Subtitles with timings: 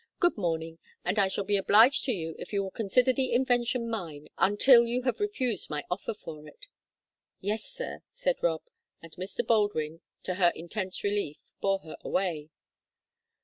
[0.19, 3.87] Good morning, and I shall be obliged to you if you will consider the invention
[3.87, 6.65] mine until you have refused my offer for it."
[7.39, 8.63] "Yes, sir," said Rob,
[9.03, 9.45] and Mr.
[9.45, 12.49] Baldwin, to her intense relief, bore her away.